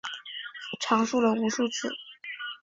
[0.79, 1.87] 尝试了无数次